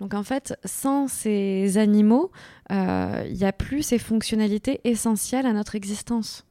[0.00, 2.30] Donc en fait, sans ces animaux,
[2.70, 6.44] il n'y a plus ces fonctionnalités essentielles à notre existence.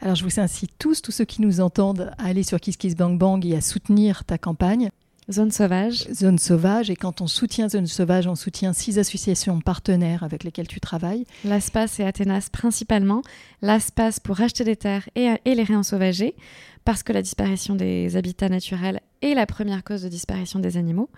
[0.00, 3.56] Alors je vous incite tous, tous ceux qui nous entendent, à aller sur KissKissBankBang et
[3.56, 4.90] à soutenir ta campagne.
[5.30, 6.06] Zone sauvage.
[6.12, 6.88] Zone sauvage.
[6.88, 11.26] Et quand on soutient Zone sauvage, on soutient six associations partenaires avec lesquelles tu travailles.
[11.44, 13.22] L'ASPAS et Athénas principalement.
[13.60, 16.34] L'ASPAS pour acheter des terres et, et les réensauvager,
[16.84, 21.10] parce que la disparition des habitats naturels est la première cause de disparition des animaux.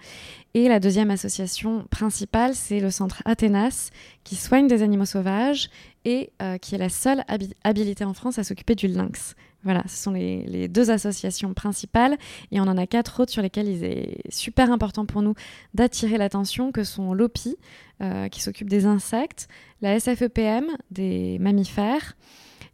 [0.55, 3.91] Et la deuxième association principale, c'est le centre Athénas,
[4.25, 5.71] qui soigne des animaux sauvages
[6.05, 7.25] et euh, qui est la seule
[7.65, 9.35] habilité en France à s'occuper du lynx.
[9.63, 12.17] Voilà, ce sont les, deux associations principales
[12.51, 15.35] et on en a quatre autres sur lesquelles il est super important pour nous
[15.75, 17.57] d'attirer l'attention, que sont l'OPI,
[18.01, 19.49] euh, qui s'occupe des insectes,
[19.83, 22.17] la SFEPM, des mammifères,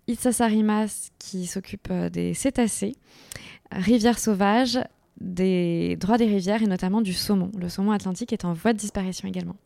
[0.06, 2.94] Itsasarimas, qui s'occupe euh, des cétacés,
[3.72, 4.78] Rivière Sauvage,
[5.20, 7.50] des droits des rivières et notamment du saumon.
[7.58, 9.56] Le saumon atlantique est en voie de disparition également.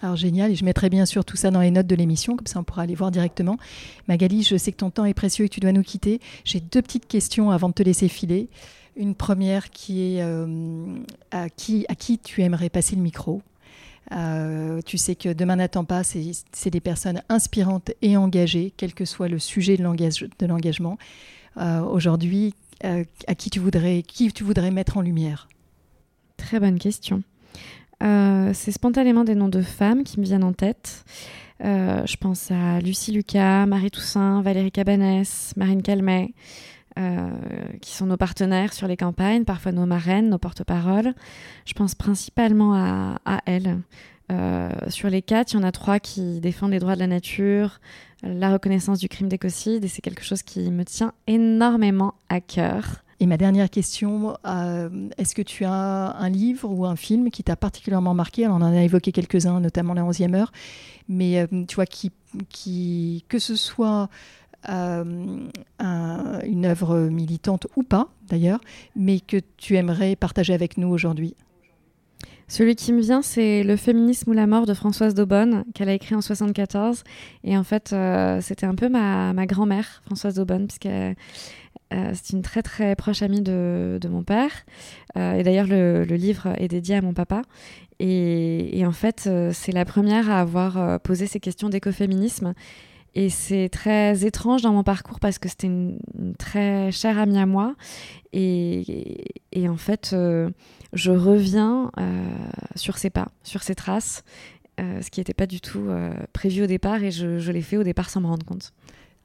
[0.00, 2.46] Alors génial, et je mettrai bien sûr tout ça dans les notes de l'émission, comme
[2.46, 3.56] ça on pourra aller voir directement.
[4.08, 6.20] Magali, je sais que ton temps est précieux et que tu dois nous quitter.
[6.44, 8.48] J'ai deux petites questions avant de te laisser filer.
[8.96, 10.96] Une première qui est euh,
[11.30, 11.86] à, qui,
[12.22, 13.42] tu aimerais passer le micro?
[14.12, 19.04] Euh, tu sais que Demain n'attend pas, c'est des personnes inspirantes et engagées, quel que
[19.04, 20.98] soit le sujet de l'engagement.
[21.56, 25.48] Euh, aujourd'hui, à qui tu, voudrais, qui tu voudrais mettre en lumière
[26.36, 27.22] Très bonne question.
[28.02, 31.04] Euh, c'est spontanément des noms de femmes qui me viennent en tête.
[31.64, 36.34] Euh, je pense à Lucie Lucas, Marie Toussaint, Valérie Cabanès, Marine Calmet,
[36.98, 37.30] euh,
[37.80, 41.14] qui sont nos partenaires sur les campagnes, parfois nos marraines, nos porte-paroles.
[41.64, 43.78] Je pense principalement à, à elles.
[44.88, 47.80] Sur les quatre, il y en a trois qui défendent les droits de la nature,
[48.22, 53.04] la reconnaissance du crime d'écocide, et c'est quelque chose qui me tient énormément à cœur.
[53.20, 55.70] Et ma dernière question, euh, est-ce que tu as
[56.18, 58.46] un livre ou un film qui t'a particulièrement marqué?
[58.48, 60.52] On en a évoqué quelques-uns, notamment La 11e heure,
[61.08, 62.12] mais euh, tu vois, qui,
[63.28, 64.08] que ce soit
[64.68, 65.04] euh,
[65.78, 68.60] une œuvre militante ou pas, d'ailleurs,
[68.96, 71.36] mais que tu aimerais partager avec nous aujourd'hui
[72.48, 75.94] celui qui me vient, c'est Le féminisme ou la mort de Françoise Daubonne, qu'elle a
[75.94, 77.02] écrit en 74.
[77.42, 77.94] Et en fait,
[78.40, 81.16] c'était un peu ma, grand-mère, Françoise Daubonne, puisqu'elle
[81.92, 84.50] euh, c'est une très très proche amie de, mon père.
[85.16, 87.42] Euh, et d'ailleurs, le, livre est dédié à mon papa.
[88.00, 92.54] Et, en fait, euh, c'est la première à avoir posé ces questions d'écoféminisme.
[93.16, 95.98] Et c'est très étrange dans mon parcours parce que c'était une,
[96.36, 97.76] très chère amie à moi.
[99.74, 100.14] En fait,
[100.92, 101.90] je reviens
[102.76, 104.24] sur ses pas, sur ses traces,
[104.78, 105.88] ce qui n'était pas du tout
[106.32, 107.02] prévu au départ.
[107.02, 108.72] Et je, je l'ai fait au départ sans me rendre compte.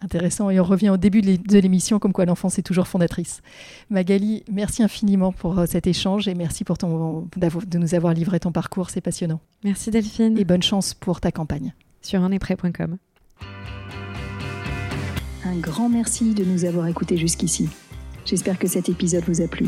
[0.02, 0.50] Intéressant.
[0.50, 3.42] Et on revient au début de l'émission, comme quoi l'enfance est toujours fondatrice.
[3.90, 8.40] Magali, merci infiniment pour euh, cet échange et merci pour ton, de nous avoir livré
[8.40, 8.90] ton parcours.
[8.90, 9.42] C'est passionnant.
[9.64, 10.38] Merci Delphine.
[10.38, 11.74] Et bonne chance pour ta campagne.
[12.02, 12.98] Sur unesprêt.com.
[15.46, 17.68] Un grand merci de nous avoir écoutés jusqu'ici.
[18.26, 19.68] J'espère que cet épisode vous a plu.